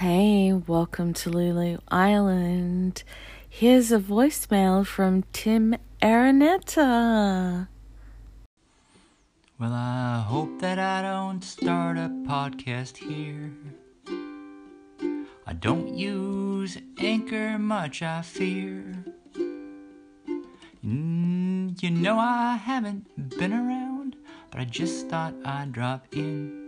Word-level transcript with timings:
Hey, 0.00 0.52
welcome 0.52 1.14
to 1.14 1.30
Lulu 1.30 1.78
Island. 1.88 3.02
Here's 3.48 3.90
a 3.90 3.98
voicemail 3.98 4.86
from 4.86 5.24
Tim 5.32 5.74
Araneta. 6.02 7.68
Well, 9.58 9.72
I 9.72 10.22
hope 10.28 10.60
that 10.60 10.78
I 10.78 11.00
don't 11.00 11.42
start 11.42 11.96
a 11.96 12.10
podcast 12.28 12.98
here. 12.98 13.50
I 15.46 15.54
don't 15.54 15.96
use 15.96 16.76
Anchor 16.98 17.58
much, 17.58 18.02
I 18.02 18.20
fear. 18.20 19.02
Mm, 20.84 21.82
you 21.82 21.90
know, 21.90 22.18
I 22.18 22.56
haven't 22.56 23.38
been 23.38 23.54
around, 23.54 24.16
but 24.50 24.60
I 24.60 24.66
just 24.66 25.08
thought 25.08 25.32
I'd 25.42 25.72
drop 25.72 26.08
in. 26.12 26.66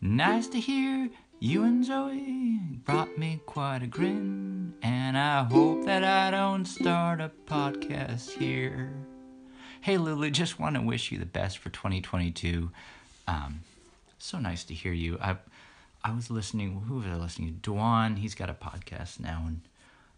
Nice 0.00 0.46
to 0.48 0.60
hear 0.60 1.10
you 1.44 1.62
and 1.64 1.84
Zoe 1.84 2.58
brought 2.86 3.18
me 3.18 3.38
quite 3.44 3.82
a 3.82 3.86
grin, 3.86 4.72
and 4.80 5.18
I 5.18 5.44
hope 5.44 5.84
that 5.84 6.02
I 6.02 6.30
don't 6.30 6.64
start 6.64 7.20
a 7.20 7.30
podcast 7.44 8.30
here. 8.30 8.90
Hey, 9.82 9.98
Lulu, 9.98 10.30
just 10.30 10.58
want 10.58 10.76
to 10.76 10.80
wish 10.80 11.12
you 11.12 11.18
the 11.18 11.26
best 11.26 11.58
for 11.58 11.68
2022. 11.68 12.70
Um, 13.28 13.60
so 14.16 14.38
nice 14.38 14.64
to 14.64 14.72
hear 14.72 14.94
you. 14.94 15.18
I, 15.20 15.36
I 16.02 16.14
was 16.14 16.30
listening. 16.30 16.80
Who 16.88 16.94
was 16.94 17.06
I 17.08 17.16
listening 17.16 17.60
to? 17.60 17.72
Dwan. 17.72 18.16
He's 18.16 18.34
got 18.34 18.48
a 18.48 18.54
podcast 18.54 19.20
now, 19.20 19.44
and 19.46 19.60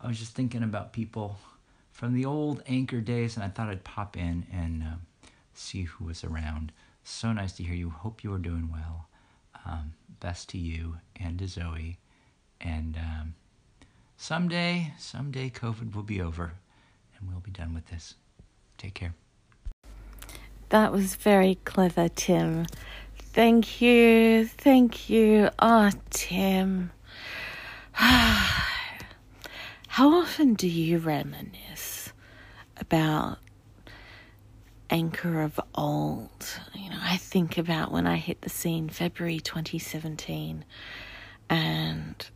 I 0.00 0.06
was 0.06 0.20
just 0.20 0.36
thinking 0.36 0.62
about 0.62 0.92
people 0.92 1.38
from 1.90 2.14
the 2.14 2.24
old 2.24 2.62
Anchor 2.68 3.00
days, 3.00 3.34
and 3.34 3.44
I 3.44 3.48
thought 3.48 3.68
I'd 3.68 3.82
pop 3.82 4.16
in 4.16 4.46
and 4.52 4.84
uh, 4.84 5.28
see 5.54 5.82
who 5.82 6.04
was 6.04 6.22
around. 6.22 6.70
So 7.02 7.32
nice 7.32 7.52
to 7.54 7.64
hear 7.64 7.74
you. 7.74 7.90
Hope 7.90 8.22
you 8.22 8.32
are 8.32 8.38
doing 8.38 8.70
well. 8.70 9.08
Um, 9.66 9.94
best 10.20 10.48
to 10.50 10.58
you 10.58 10.98
and 11.16 11.38
to 11.38 11.48
Zoe. 11.48 11.98
And 12.60 12.96
um, 12.96 13.34
someday, 14.16 14.94
someday, 14.98 15.50
COVID 15.50 15.94
will 15.94 16.02
be 16.02 16.20
over 16.20 16.52
and 17.18 17.28
we'll 17.28 17.40
be 17.40 17.50
done 17.50 17.74
with 17.74 17.86
this. 17.88 18.14
Take 18.78 18.94
care. 18.94 19.14
That 20.68 20.92
was 20.92 21.14
very 21.14 21.56
clever, 21.64 22.08
Tim. 22.08 22.66
Thank 23.18 23.80
you. 23.80 24.46
Thank 24.46 25.10
you. 25.10 25.50
Ah, 25.58 25.90
oh, 25.92 25.98
Tim. 26.10 26.90
How 29.88 30.10
often 30.10 30.54
do 30.54 30.68
you 30.68 30.98
reminisce 30.98 32.12
about 32.78 33.38
anchor 34.90 35.42
of 35.42 35.60
old. 35.74 36.60
You 36.74 36.90
know, 36.90 36.98
I 37.00 37.16
think 37.16 37.58
about 37.58 37.92
when 37.92 38.06
I 38.06 38.16
hit 38.16 38.42
the 38.42 38.50
scene 38.50 38.88
February 38.88 39.40
2017 39.40 40.64
and 41.48 42.30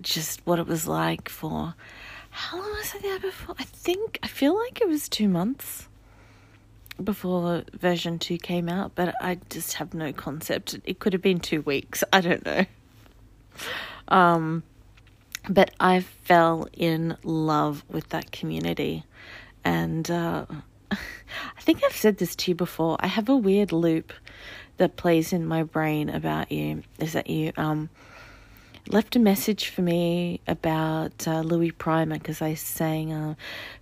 just 0.00 0.40
what 0.46 0.58
it 0.58 0.66
was 0.66 0.86
like 0.86 1.28
for 1.28 1.74
how 2.30 2.58
long 2.58 2.70
was 2.70 2.94
I 2.94 2.98
there 3.00 3.18
before? 3.18 3.54
I 3.58 3.64
think 3.64 4.18
I 4.22 4.28
feel 4.28 4.56
like 4.56 4.80
it 4.80 4.88
was 4.88 5.08
two 5.08 5.28
months 5.28 5.88
before 7.02 7.64
version 7.72 8.18
two 8.18 8.38
came 8.38 8.68
out, 8.68 8.92
but 8.94 9.14
I 9.20 9.38
just 9.50 9.74
have 9.74 9.94
no 9.94 10.12
concept. 10.12 10.78
It 10.84 10.98
could 10.98 11.12
have 11.12 11.22
been 11.22 11.40
two 11.40 11.62
weeks. 11.62 12.04
I 12.12 12.20
don't 12.20 12.44
know. 12.44 12.64
Um, 14.08 14.62
but 15.48 15.72
I 15.80 16.00
fell 16.00 16.68
in 16.72 17.16
love 17.22 17.84
with 17.88 18.08
that 18.10 18.30
community, 18.30 19.04
and 19.64 20.10
uh, 20.10 20.46
I 20.90 21.60
think 21.60 21.82
I've 21.84 21.96
said 21.96 22.18
this 22.18 22.34
to 22.36 22.50
you 22.50 22.54
before. 22.54 22.96
I 23.00 23.06
have 23.06 23.28
a 23.28 23.36
weird 23.36 23.72
loop 23.72 24.12
that 24.78 24.96
plays 24.96 25.32
in 25.32 25.46
my 25.46 25.62
brain 25.62 26.08
about 26.08 26.50
you. 26.50 26.82
Is 26.98 27.12
that 27.12 27.28
you 27.28 27.52
um, 27.56 27.90
left 28.90 29.16
a 29.16 29.18
message 29.18 29.68
for 29.68 29.82
me 29.82 30.40
about 30.46 31.28
uh, 31.28 31.40
Louis 31.40 31.72
Prima 31.72 32.14
because 32.14 32.40
I 32.40 32.54
sang 32.54 33.12
uh, 33.12 33.34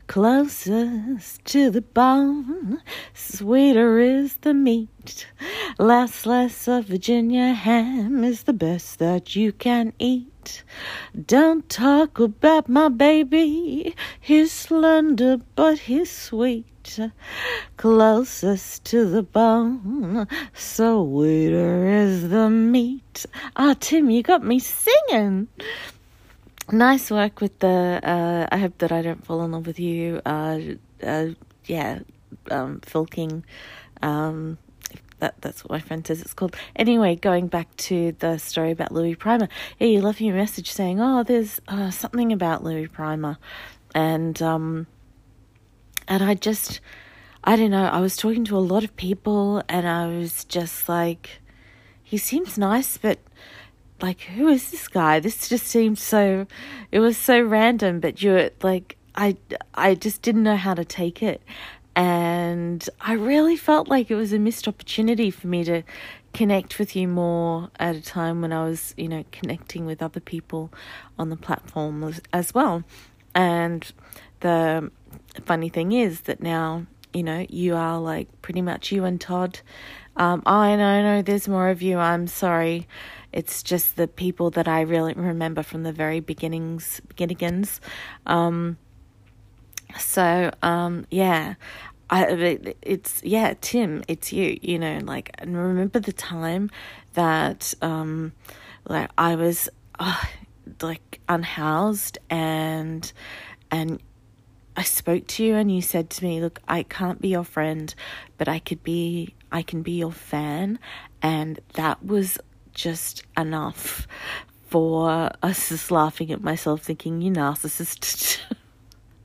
Closest 0.07 1.45
to 1.47 1.71
the 1.71 1.83
bone, 1.83 2.81
sweeter 3.15 3.99
is 3.99 4.37
the 4.39 4.55
meat. 4.55 5.27
Last 5.79 6.15
slice 6.15 6.69
of 6.69 6.87
Virginia 6.87 7.53
ham 7.53 8.23
is 8.25 8.45
the 8.45 8.53
best 8.53 8.99
that 8.99 9.35
you 9.35 9.53
can 9.53 9.93
eat. 9.99 10.63
Don't 11.27 11.69
talk 11.69 12.21
about 12.21 12.69
my 12.69 12.89
baby, 12.89 13.95
he's 14.21 14.53
slender 14.53 15.39
but 15.57 15.81
he's 15.81 16.11
sweet 16.11 16.67
closest 17.77 18.85
to 18.85 19.05
the 19.05 19.23
bone, 19.23 20.27
sweeter 20.55 21.87
is 21.87 22.29
the 22.29 22.51
meat. 22.51 23.27
Ah, 23.57 23.71
oh, 23.71 23.75
Tim, 23.79 24.11
you 24.11 24.23
got 24.23 24.45
me 24.45 24.59
singing. 24.59 25.49
Nice 26.73 27.11
work 27.11 27.41
with 27.41 27.59
the. 27.61 28.01
Uh, 28.03 28.47
I 28.51 28.59
hope 28.59 28.79
that 28.79 28.93
I 28.93 29.03
don't 29.03 29.25
fall 29.25 29.43
in 29.45 29.53
love 29.53 29.67
with 29.67 29.79
you. 29.79 30.21
Uh, 30.27 30.59
uh, 31.03 31.29
yeah, 31.67 32.01
um, 32.51 32.81
Filking. 32.81 33.45
Um, 34.03 34.59
that 35.19 35.41
that's 35.41 35.65
what 35.65 35.71
my 35.71 35.81
friend 35.81 36.07
says 36.07 36.21
it's 36.21 36.35
called. 36.35 36.57
Anyway, 36.75 37.17
going 37.17 37.47
back 37.47 37.75
to 37.77 38.13
the 38.19 38.39
story 38.39 38.71
about 38.71 38.93
Louis 38.93 39.15
Prima. 39.15 39.49
Yeah, 39.79 39.89
you 39.89 40.01
left 40.01 40.21
me 40.21 40.29
a 40.29 40.35
message 40.35 40.71
saying, 40.71 41.01
"Oh, 41.01 41.23
there's 41.23 41.61
uh, 41.69 41.91
something 41.91 42.33
about 42.33 42.65
Louis 42.65 42.87
Prima," 42.87 43.39
and 43.95 44.41
um, 44.43 44.87
and 46.09 46.23
I 46.23 46.35
just, 46.35 46.81
I 47.45 47.57
don't 47.57 47.71
know, 47.71 47.87
I 47.87 48.01
was 48.01 48.17
talking 48.17 48.45
to 48.47 48.57
a 48.57 48.61
lot 48.61 48.85
of 48.85 48.97
people 48.97 49.63
and 49.69 49.87
I 49.87 50.07
was 50.07 50.45
just 50.45 50.89
like, 50.89 51.41
he 52.03 52.19
seems 52.19 52.57
nice, 52.57 52.97
but 52.99 53.19
like, 54.01 54.21
who 54.21 54.49
is 54.49 54.71
this 54.71 54.89
guy? 54.89 55.21
This 55.21 55.49
just 55.49 55.67
seemed 55.67 55.99
so, 55.99 56.47
it 56.93 57.01
was 57.01 57.17
so 57.17 57.41
random, 57.41 58.01
but 58.01 58.23
you're 58.23 58.51
like, 58.63 58.97
I, 59.15 59.37
I 59.75 59.95
just 59.95 60.23
didn't 60.23 60.43
know 60.43 60.57
how 60.57 60.75
to 60.75 60.85
take 60.85 61.23
it. 61.23 61.41
And 61.95 62.87
I 63.01 63.15
really 63.15 63.57
felt 63.57 63.89
like 63.89 64.11
it 64.11 64.17
was 64.17 64.33
a 64.33 64.39
missed 64.39 64.69
opportunity 64.69 65.31
for 65.31 65.47
me 65.47 65.65
to 65.65 65.83
connect 66.35 66.79
with 66.79 66.95
you 66.95 67.09
more 67.09 67.71
at 67.79 67.97
a 67.97 68.03
time 68.03 68.43
when 68.43 68.53
I 68.53 68.65
was, 68.65 68.93
you 68.99 69.09
know, 69.09 69.25
connecting 69.33 69.87
with 69.87 70.03
other 70.03 70.21
people 70.21 70.71
on 71.19 71.31
the 71.31 71.37
platform 71.37 72.05
as, 72.05 72.21
as 72.35 72.53
well. 72.53 72.85
And 73.35 73.91
the 74.41 74.91
funny 75.45 75.69
thing 75.69 75.93
is 75.93 76.23
that 76.23 76.41
now, 76.41 76.87
you 77.13 77.23
know, 77.23 77.47
you 77.49 77.75
are 77.75 77.99
like 77.99 78.29
pretty 78.43 78.63
much 78.63 78.93
you 78.93 79.05
and 79.05 79.21
Todd. 79.21 79.61
Um, 80.17 80.43
I 80.47 80.77
know, 80.77 81.03
no, 81.03 81.23
there's 81.23 81.47
more 81.47 81.69
of 81.69 81.83
you. 81.83 81.99
I'm 81.99 82.27
sorry. 82.27 82.89
It's 83.33 83.63
just 83.63 83.97
the 83.97 84.09
people 84.09 84.51
that 84.51 84.67
I 84.67 84.81
really 84.81 85.13
remember 85.13 85.63
from 85.63 85.83
the 85.83 85.93
very 85.93 86.21
beginnings, 86.21 87.03
beginnings. 87.09 87.81
Um, 88.25 88.79
so, 89.99 90.51
um, 90.63 91.07
yeah, 91.11 91.55
I, 92.09 92.59
it's, 92.83 93.23
yeah, 93.23 93.55
Tim, 93.61 94.05
it's 94.09 94.33
you, 94.33 94.59
you 94.63 94.79
know, 94.79 95.01
like, 95.03 95.31
and 95.39 95.57
remember 95.57 96.01
the 96.01 96.13
time 96.13 96.71
that, 97.15 97.75
um, 97.83 98.33
like 98.89 99.11
I 99.19 99.35
was, 99.35 99.69
uh, 99.99 100.23
like 100.81 101.21
unhoused 101.29 102.19
and, 102.31 103.13
and 103.71 104.01
I 104.77 104.83
spoke 104.83 105.27
to 105.29 105.45
you 105.45 105.55
and 105.55 105.75
you 105.75 105.81
said 105.81 106.11
to 106.11 106.25
me, 106.25 106.41
"Look, 106.41 106.61
I 106.69 106.83
can't 106.83 107.21
be 107.21 107.29
your 107.29 107.45
friend, 107.45 107.95
but 108.39 108.49
I 108.49 108.59
could 108.59 108.83
be 108.83 109.35
I 109.51 109.63
can 109.63 109.83
be 109.83 109.93
your 109.93 110.13
fan." 110.13 110.79
And 111.23 111.61
that 111.75 112.05
was 112.05 112.39
just 112.75 113.23
enough 113.37 114.07
for 114.69 115.31
us 115.43 115.71
just 115.71 115.91
laughing 115.91 116.31
at 116.31 116.43
myself 116.43 116.83
thinking, 116.83 117.23
"You 117.23 117.33
narcissist." 117.33 118.41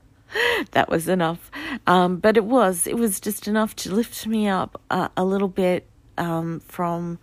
that 0.70 0.88
was 0.88 1.08
enough. 1.08 1.50
Um, 1.86 2.16
but 2.16 2.36
it 2.36 2.44
was 2.44 2.86
it 2.86 2.96
was 2.96 3.20
just 3.20 3.46
enough 3.46 3.76
to 3.76 3.94
lift 3.94 4.26
me 4.26 4.48
up 4.48 4.80
a, 4.90 5.10
a 5.16 5.24
little 5.24 5.48
bit 5.48 5.86
um, 6.18 6.60
from 6.60 7.18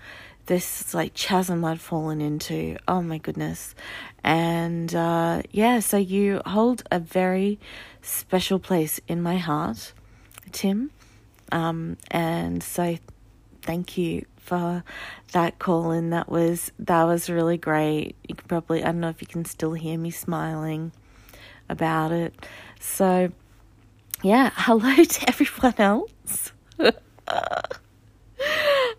this 0.50 0.96
like 0.96 1.14
chasm 1.14 1.64
I'd 1.64 1.80
fallen 1.80 2.20
into. 2.22 2.76
Oh 2.88 3.02
my 3.04 3.20
goodness. 3.20 3.76
And 4.24 4.94
uh, 4.94 5.44
yeah, 5.52 5.80
so 5.80 5.96
you 5.98 6.42
hold 6.46 6.84
a 6.92 7.00
very 7.00 7.60
special 8.02 8.58
place 8.58 9.00
in 9.08 9.22
my 9.22 9.38
heart, 9.38 9.94
Tim. 10.52 10.90
Um, 11.52 11.98
and 12.10 12.64
so 12.64 12.98
thank 13.62 13.98
you 13.98 14.26
for 14.38 14.84
that 15.34 15.60
call 15.60 15.92
and 15.92 16.12
that 16.12 16.30
was 16.30 16.72
that 16.80 17.04
was 17.04 17.30
really 17.30 17.58
great. 17.58 18.16
You 18.28 18.34
can 18.34 18.48
probably 18.48 18.82
I 18.82 18.88
don't 18.88 19.02
know 19.02 19.10
if 19.10 19.22
you 19.22 19.28
can 19.28 19.46
still 19.46 19.74
hear 19.74 20.00
me 20.00 20.10
smiling 20.10 20.92
about 21.70 22.12
it. 22.12 22.34
So 22.80 23.32
yeah, 24.24 24.50
hello 24.56 25.04
to 25.04 25.30
everyone 25.30 25.76
else. 25.78 26.54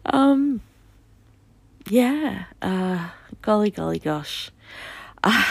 um 0.06 0.60
yeah, 1.90 2.44
uh 2.62 3.10
golly 3.42 3.70
golly 3.70 3.98
gosh. 3.98 4.50
Uh, 5.22 5.44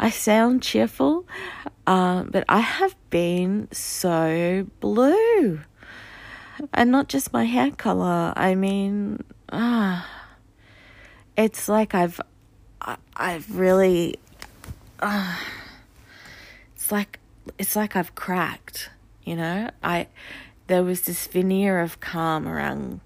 I 0.00 0.10
sound 0.10 0.62
cheerful, 0.62 1.26
uh, 1.86 2.22
but 2.24 2.44
I 2.48 2.60
have 2.60 2.96
been 3.10 3.68
so 3.72 4.66
blue. 4.80 5.60
And 6.72 6.90
not 6.90 7.08
just 7.08 7.32
my 7.32 7.44
hair 7.44 7.70
color, 7.70 8.32
I 8.36 8.54
mean, 8.54 9.22
ah, 9.52 10.08
it's 11.36 11.68
like 11.68 11.94
I've 11.94 12.20
I, 12.80 12.96
I've 13.14 13.54
really, 13.56 14.18
uh, 15.00 15.36
it's 16.74 16.90
like 16.90 17.20
it's 17.58 17.76
like 17.76 17.96
I've 17.96 18.14
cracked. 18.14 18.90
You 19.24 19.36
know, 19.36 19.70
I 19.82 20.06
there 20.68 20.82
was 20.82 21.02
this 21.02 21.26
veneer 21.26 21.80
of 21.80 22.00
calm 22.00 22.48
around 22.48 23.00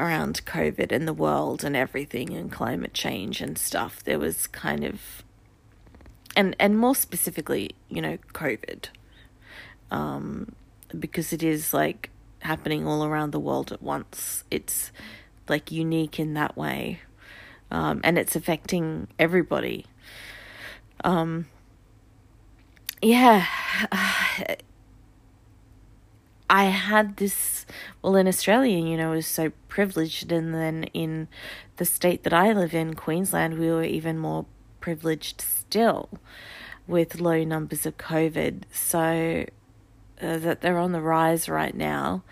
around 0.00 0.44
COVID 0.46 0.92
and 0.92 1.06
the 1.06 1.12
world 1.12 1.64
and 1.64 1.76
everything 1.76 2.32
and 2.34 2.50
climate 2.50 2.94
change 2.94 3.40
and 3.40 3.56
stuff. 3.58 4.02
There 4.02 4.18
was 4.18 4.46
kind 4.46 4.84
of 4.84 5.22
and 6.36 6.56
and 6.58 6.78
more 6.78 6.94
specifically, 6.94 7.70
you 7.88 8.00
know, 8.02 8.18
COVID. 8.32 8.86
Um, 9.90 10.52
because 10.98 11.32
it 11.32 11.42
is 11.42 11.74
like 11.74 12.10
happening 12.40 12.86
all 12.86 13.04
around 13.04 13.32
the 13.32 13.40
world 13.40 13.72
at 13.72 13.82
once. 13.82 14.44
It's 14.50 14.92
like 15.48 15.70
unique 15.70 16.18
in 16.18 16.34
that 16.34 16.56
way. 16.56 17.00
Um, 17.70 18.00
and 18.02 18.18
it's 18.18 18.34
affecting 18.34 19.08
everybody. 19.18 19.86
Um, 21.04 21.46
yeah. 23.02 23.46
I 26.50 26.64
had 26.64 27.18
this, 27.18 27.64
well, 28.02 28.16
in 28.16 28.26
Australia, 28.26 28.76
you 28.76 28.96
know, 28.96 29.12
I 29.12 29.14
was 29.14 29.26
so 29.26 29.52
privileged. 29.68 30.32
And 30.32 30.52
then 30.52 30.84
in 30.92 31.28
the 31.76 31.84
state 31.84 32.24
that 32.24 32.32
I 32.32 32.52
live 32.52 32.74
in, 32.74 32.94
Queensland, 32.94 33.56
we 33.56 33.70
were 33.70 33.84
even 33.84 34.18
more 34.18 34.46
privileged 34.80 35.40
still 35.40 36.08
with 36.88 37.20
low 37.20 37.44
numbers 37.44 37.86
of 37.86 37.96
COVID. 37.98 38.64
So 38.72 39.46
uh, 40.20 40.38
that 40.38 40.60
they're 40.60 40.76
on 40.76 40.90
the 40.90 41.00
rise 41.00 41.48
right 41.48 41.74
now. 41.74 42.24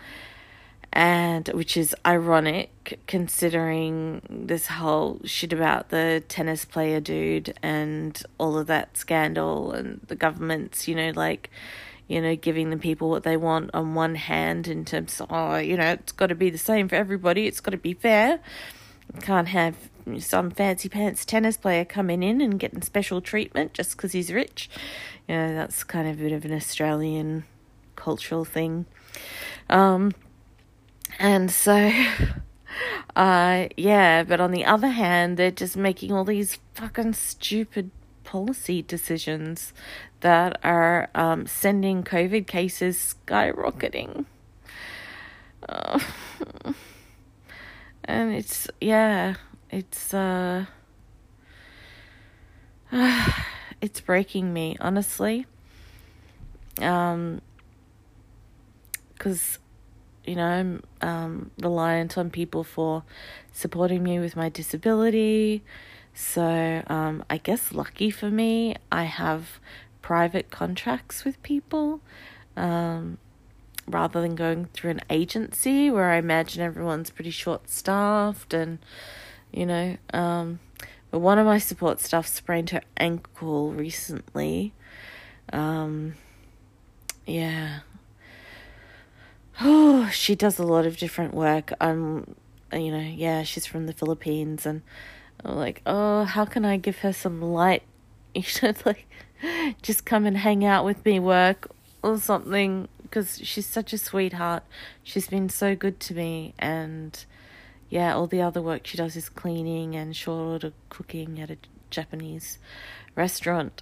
And 0.91 1.47
which 1.49 1.77
is 1.77 1.95
ironic 2.05 2.99
considering 3.07 4.21
this 4.29 4.67
whole 4.67 5.21
shit 5.23 5.53
about 5.53 5.89
the 5.89 6.23
tennis 6.27 6.65
player 6.65 6.99
dude 6.99 7.53
and 7.63 8.21
all 8.37 8.57
of 8.57 8.67
that 8.67 8.97
scandal 8.97 9.71
and 9.71 10.01
the 10.07 10.15
government's, 10.15 10.87
you 10.89 10.95
know, 10.95 11.11
like 11.15 11.51
you 12.09 12.19
know, 12.19 12.35
giving 12.35 12.71
the 12.71 12.77
people 12.77 13.09
what 13.09 13.23
they 13.23 13.37
want 13.37 13.69
on 13.73 13.93
one 13.93 14.15
hand 14.15 14.67
in 14.67 14.83
terms 14.83 15.21
of, 15.21 15.27
oh, 15.29 15.57
you 15.57 15.77
know, 15.77 15.91
it's 15.91 16.11
got 16.11 16.27
to 16.27 16.35
be 16.35 16.49
the 16.49 16.57
same 16.57 16.89
for 16.89 16.95
everybody, 16.95 17.45
it's 17.45 17.59
got 17.59 17.71
to 17.71 17.77
be 17.77 17.93
fair. 17.93 18.39
Can't 19.21 19.47
have 19.47 19.75
some 20.17 20.49
fancy 20.49 20.89
pants 20.89 21.23
tennis 21.23 21.55
player 21.55 21.85
coming 21.85 22.23
in 22.23 22.41
and 22.41 22.59
getting 22.59 22.81
special 22.81 23.21
treatment 23.21 23.73
just 23.73 23.95
because 23.95 24.11
he's 24.11 24.33
rich. 24.33 24.69
You 25.27 25.35
know, 25.35 25.55
that's 25.55 25.83
kind 25.83 26.07
of 26.07 26.19
a 26.19 26.23
bit 26.23 26.31
of 26.31 26.45
an 26.45 26.53
Australian 26.53 27.45
cultural 27.95 28.43
thing. 28.43 28.87
Um, 29.69 30.13
and 31.19 31.51
so, 31.51 31.91
uh, 33.15 33.67
yeah, 33.77 34.23
but 34.23 34.41
on 34.41 34.49
the 34.49 34.65
other 34.65 34.89
hand, 34.89 35.37
they're 35.37 35.51
just 35.51 35.77
making 35.77 36.11
all 36.11 36.23
these 36.23 36.57
fucking 36.73 37.13
stupid 37.13 37.91
policy 38.23 38.81
decisions 38.81 39.73
that 40.21 40.59
are 40.63 41.09
um, 41.15 41.47
sending 41.47 42.03
COVID 42.03 42.47
cases 42.47 43.15
skyrocketing. 43.27 44.25
Uh, 45.67 45.99
and 48.03 48.33
it's, 48.33 48.67
yeah, 48.81 49.35
it's, 49.69 50.13
uh, 50.13 50.65
it's 53.81 54.01
breaking 54.01 54.53
me, 54.53 54.75
honestly. 54.79 55.45
Um, 56.81 57.41
because, 59.13 59.59
you 60.25 60.35
know, 60.35 60.45
I'm 60.45 60.83
um, 61.01 61.51
reliant 61.61 62.17
on 62.17 62.29
people 62.29 62.63
for 62.63 63.03
supporting 63.51 64.01
me 64.01 64.19
with 64.19 64.35
my 64.35 64.49
disability. 64.49 65.61
So, 66.13 66.83
um, 66.87 67.23
I 67.29 67.37
guess 67.37 67.73
lucky 67.73 68.09
for 68.09 68.29
me, 68.29 68.75
I 68.91 69.03
have 69.03 69.59
private 70.01 70.49
contracts 70.49 71.23
with 71.23 71.41
people 71.43 72.01
um, 72.55 73.17
rather 73.87 74.21
than 74.21 74.35
going 74.35 74.65
through 74.73 74.91
an 74.91 75.01
agency 75.09 75.89
where 75.89 76.09
I 76.09 76.17
imagine 76.17 76.61
everyone's 76.61 77.09
pretty 77.09 77.31
short 77.31 77.69
staffed 77.69 78.53
and, 78.53 78.79
you 79.51 79.65
know, 79.65 79.97
um, 80.13 80.59
but 81.11 81.19
one 81.19 81.39
of 81.39 81.45
my 81.45 81.57
support 81.57 81.99
staff 81.99 82.27
sprained 82.27 82.69
her 82.69 82.81
ankle 82.97 83.73
recently. 83.73 84.73
Um, 85.51 86.15
yeah. 87.25 87.79
Oh, 89.61 90.09
she 90.13 90.35
does 90.35 90.59
a 90.59 90.63
lot 90.63 90.85
of 90.85 90.97
different 90.97 91.33
work. 91.33 91.73
I'm, 91.81 92.35
you 92.71 92.91
know, 92.91 92.99
yeah, 92.99 93.43
she's 93.43 93.65
from 93.65 93.87
the 93.87 93.93
Philippines, 93.93 94.65
and 94.65 94.81
I'm 95.43 95.55
like, 95.55 95.81
oh, 95.85 96.25
how 96.25 96.45
can 96.45 96.65
I 96.65 96.77
give 96.77 96.99
her 96.99 97.13
some 97.13 97.41
light? 97.41 97.83
You 98.33 98.43
should 98.43 98.85
like 98.85 99.07
just 99.81 100.05
come 100.05 100.25
and 100.25 100.37
hang 100.37 100.65
out 100.65 100.85
with 100.85 101.03
me, 101.05 101.19
work 101.19 101.69
or 102.03 102.17
something, 102.17 102.87
because 103.03 103.39
she's 103.43 103.65
such 103.65 103.93
a 103.93 103.97
sweetheart. 103.97 104.63
She's 105.03 105.27
been 105.27 105.49
so 105.49 105.75
good 105.75 105.99
to 106.01 106.13
me, 106.13 106.53
and 106.59 107.23
yeah, 107.89 108.15
all 108.15 108.27
the 108.27 108.41
other 108.41 108.61
work 108.61 108.85
she 108.85 108.97
does 108.97 109.15
is 109.15 109.29
cleaning 109.29 109.95
and 109.95 110.15
short 110.15 110.63
order 110.63 110.73
cooking 110.89 111.39
at 111.39 111.49
a 111.49 111.57
Japanese 111.89 112.59
restaurant. 113.15 113.81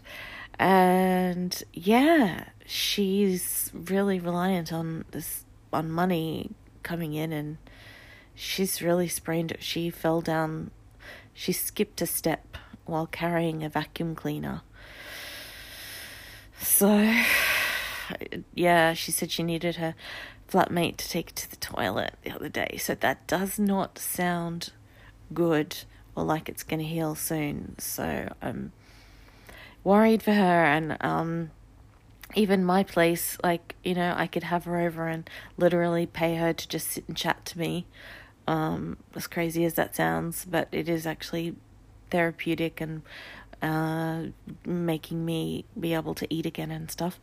And 0.60 1.62
yeah, 1.74 2.46
she's 2.66 3.72
really 3.74 4.20
reliant 4.20 4.74
on 4.74 5.06
this 5.12 5.44
on 5.74 5.92
money 5.92 6.52
coming 6.82 7.14
in 7.14 7.34
and 7.34 7.58
she's 8.34 8.82
really 8.82 9.10
sprained. 9.10 9.56
She 9.60 9.90
fell 9.90 10.22
down 10.22 10.72
she 11.38 11.52
skipped 11.52 12.02
a 12.02 12.08
step 12.08 12.58
while 12.88 13.08
carrying 13.08 13.64
a 13.64 13.70
vacuum 13.70 14.16
cleaner 14.16 14.62
so, 16.60 17.14
yeah, 18.54 18.94
she 18.94 19.12
said 19.12 19.32
she 19.32 19.44
needed 19.44 19.76
her 19.78 19.96
flatmate 20.50 20.98
to 20.98 21.10
take 21.10 21.36
to 21.36 21.50
the 21.50 21.58
toilet 21.58 22.16
the 22.24 22.32
other 22.32 22.50
day. 22.50 22.78
So 22.80 22.96
that 22.96 23.28
does 23.28 23.60
not 23.60 24.00
sound 24.00 24.72
good 25.34 25.78
or 26.16 26.24
like 26.24 26.50
it's 26.50 26.64
going 26.64 26.80
to 26.80 26.86
heal 26.86 27.16
soon. 27.16 27.76
So 27.80 28.34
I'm 28.42 28.72
worried 29.84 30.24
for 30.24 30.34
her 30.34 30.66
and 30.66 30.98
um 31.00 31.50
even 32.36 32.62
my 32.62 32.84
place 32.84 33.38
like 33.42 33.76
you 33.86 33.94
know 33.94 34.14
I 34.18 34.28
could 34.28 34.44
have 34.44 34.66
her 34.66 34.78
over 34.80 35.08
and 35.08 35.30
literally 35.56 36.06
pay 36.06 36.36
her 36.36 36.52
to 36.52 36.68
just 36.68 36.90
sit 36.90 37.08
and 37.08 37.16
chat 37.16 37.46
to 37.48 37.60
me. 37.60 37.86
Um 38.48 38.98
as 39.16 39.28
crazy 39.28 39.64
as 39.66 39.76
that 39.76 39.96
sounds, 39.96 40.46
but 40.46 40.68
it 40.72 40.90
is 40.90 41.06
actually 41.06 41.56
therapeutic 42.10 42.82
and 42.82 43.02
uh, 43.62 44.24
making 44.66 45.26
me 45.26 45.66
be 45.80 45.94
able 45.94 46.14
to 46.16 46.28
eat 46.34 46.46
again 46.46 46.72
and 46.72 46.92
stuff, 46.92 47.20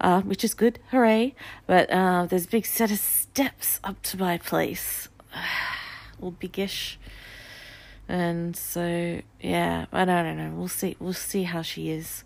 uh, 0.00 0.20
which 0.22 0.44
is 0.44 0.54
good. 0.54 0.78
Hooray! 0.90 1.34
But 1.66 1.90
uh, 1.90 2.26
there's 2.26 2.46
a 2.46 2.48
big 2.48 2.66
set 2.66 2.90
of 2.90 2.98
steps 2.98 3.80
up 3.84 4.02
to 4.02 4.18
my 4.18 4.38
place, 4.38 5.08
all 6.20 6.32
biggish. 6.32 6.98
And 8.08 8.56
so, 8.56 9.20
yeah, 9.40 9.86
I 9.92 10.04
don't 10.06 10.36
know. 10.36 10.52
We'll 10.56 10.68
see. 10.68 10.96
We'll 10.98 11.12
see 11.12 11.42
how 11.42 11.60
she 11.62 11.90
is. 11.90 12.24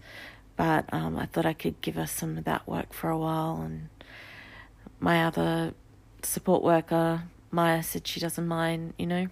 But 0.57 0.93
um, 0.93 1.19
I 1.19 1.27
thought 1.27 1.45
I 1.45 1.55
could 1.55 1.81
give 1.81 1.97
her 1.97 2.07
some 2.07 2.39
of 2.39 2.45
that 2.45 2.69
work 2.69 2.93
for 2.93 3.11
a 3.11 3.19
while. 3.19 3.61
And 3.63 3.89
my 5.01 5.25
other 5.25 5.75
support 6.23 6.63
worker, 6.63 7.25
Maya, 7.51 7.83
said 7.83 8.07
she 8.07 8.21
doesn't 8.21 8.47
mind. 8.47 8.95
You 8.97 9.07
know, 9.07 9.27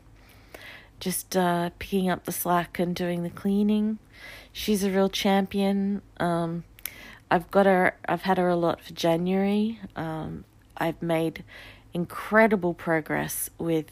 just 1.00 1.37
uh, 1.37 1.71
picking 1.78 2.09
up 2.09 2.25
the 2.25 2.33
slack 2.33 2.78
and 2.78 2.95
doing 2.95 3.23
the 3.23 3.30
cleaning. 3.30 3.99
She's 4.52 4.85
a 4.85 4.90
real 4.90 5.09
champion. 5.09 6.02
Um, 6.19 6.64
I've 7.30 7.50
got 7.50 7.66
her. 7.66 7.97
I've 8.09 8.23
had 8.23 8.38
her 8.38 8.49
a 8.49 8.57
lot 8.57 8.80
for 8.80 8.92
January. 8.92 9.80
Um, 9.97 10.45
I've 10.76 11.00
made 11.00 11.45
incredible 11.92 12.75
progress 12.75 13.50
with 13.59 13.90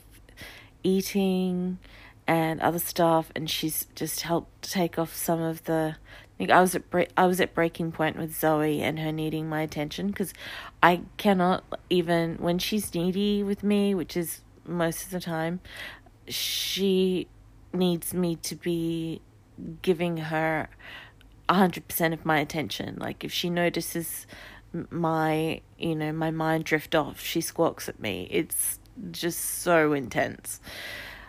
eating 0.82 1.78
and 2.26 2.60
other 2.60 2.78
stuff, 2.78 3.32
and 3.34 3.48
she's 3.48 3.86
just 3.94 4.20
helped 4.20 4.70
take 4.70 4.98
off 4.98 5.14
some 5.14 5.40
of 5.40 5.64
the. 5.64 5.96
I 6.40 6.60
was 6.60 6.76
at 6.76 6.82
I 7.16 7.26
was 7.26 7.40
at 7.40 7.54
breaking 7.54 7.90
point 7.90 8.16
with 8.16 8.38
Zoe 8.38 8.80
and 8.80 9.00
her 9.00 9.10
needing 9.10 9.48
my 9.48 9.62
attention 9.62 10.08
because 10.08 10.32
I 10.82 11.00
cannot 11.16 11.64
even 11.90 12.36
when 12.36 12.58
she's 12.60 12.94
needy 12.94 13.42
with 13.42 13.64
me, 13.64 13.92
which 13.94 14.16
is 14.16 14.42
most 14.68 15.04
of 15.04 15.10
the 15.10 15.20
time, 15.20 15.60
she 16.28 17.28
needs 17.72 18.14
me 18.14 18.36
to 18.36 18.54
be 18.54 19.20
giving 19.82 20.16
her 20.18 20.68
100% 21.48 22.12
of 22.12 22.24
my 22.24 22.38
attention. 22.38 22.96
Like 22.98 23.24
if 23.24 23.32
she 23.32 23.50
notices 23.50 24.26
my, 24.90 25.60
you 25.78 25.94
know, 25.94 26.12
my 26.12 26.30
mind 26.30 26.64
drift 26.64 26.94
off, 26.94 27.20
she 27.20 27.40
squawks 27.40 27.88
at 27.88 28.00
me. 28.00 28.28
It's 28.30 28.78
just 29.10 29.40
so 29.40 29.92
intense. 29.92 30.60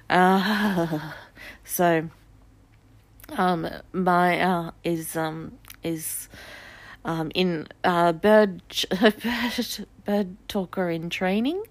Uh, 0.10 1.12
so 1.64 2.10
um 3.38 3.68
Maya 3.94 4.72
is 4.84 5.16
um 5.16 5.58
is 5.84 6.30
um 7.06 7.32
in 7.36 7.68
uh 7.84 8.12
bird 8.14 8.62
bird 8.90 9.86
talker 10.48 10.90
in 10.90 11.10
training. 11.10 11.64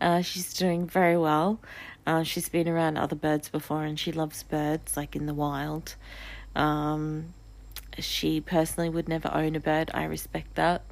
Uh 0.00 0.20
she's 0.22 0.52
doing 0.54 0.86
very 0.86 1.16
well 1.18 1.58
Uh, 2.06 2.22
she's 2.22 2.48
been 2.50 2.68
around 2.68 2.98
other 2.98 3.16
birds 3.16 3.48
before 3.48 3.84
and 3.88 3.98
she 3.98 4.12
loves 4.12 4.42
birds, 4.42 4.96
like 4.96 5.16
in 5.16 5.24
the 5.26 5.32
wild. 5.34 5.96
Um, 6.54 7.32
she 7.98 8.40
personally 8.40 8.90
would 8.90 9.08
never 9.08 9.30
own 9.32 9.56
a 9.56 9.60
bird. 9.60 9.90
I 9.94 10.04
respect 10.04 10.54
that. 10.56 10.82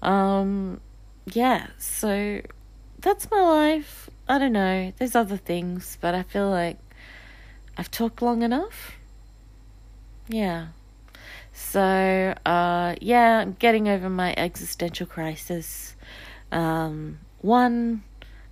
Um, 0.00 0.80
yeah, 1.26 1.66
so 1.78 2.40
that's 3.00 3.30
my 3.30 3.42
life. 3.42 4.08
I 4.28 4.38
don't 4.38 4.52
know. 4.52 4.92
There's 4.96 5.14
other 5.14 5.36
things, 5.36 5.98
but 6.00 6.14
I 6.14 6.22
feel 6.22 6.48
like 6.50 6.78
I've 7.76 7.90
talked 7.90 8.22
long 8.22 8.42
enough. 8.42 8.96
Yeah. 10.28 10.68
So, 11.52 12.34
uh, 12.46 12.94
yeah, 13.00 13.40
I'm 13.40 13.52
getting 13.58 13.88
over 13.88 14.08
my 14.08 14.34
existential 14.36 15.06
crisis. 15.06 15.96
Um, 16.50 17.20
one 17.40 18.02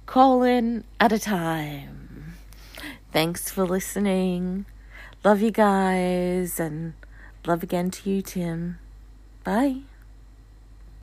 colon 0.06 0.84
at 1.00 1.12
a 1.12 1.18
time. 1.18 2.34
Thanks 3.12 3.50
for 3.50 3.64
listening. 3.64 4.66
Love 5.24 5.40
you 5.40 5.50
guys, 5.50 6.60
and 6.60 6.94
love 7.46 7.62
again 7.62 7.90
to 7.90 8.10
you, 8.10 8.22
Tim. 8.22 8.78
Bye. 9.44 9.82